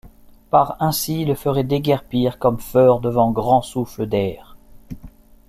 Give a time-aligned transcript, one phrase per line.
[0.49, 4.57] Par ainsy, le ferez desguerpir comme feurre devant grand souffle d’aër.